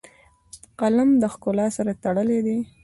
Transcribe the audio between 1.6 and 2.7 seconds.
سره تړلی دی